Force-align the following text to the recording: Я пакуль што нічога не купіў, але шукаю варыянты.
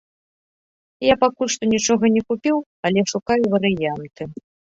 Я 1.07 1.15
пакуль 1.23 1.51
што 1.55 1.63
нічога 1.75 2.03
не 2.15 2.21
купіў, 2.33 2.57
але 2.91 2.99
шукаю 3.13 3.39
варыянты. 3.53 4.23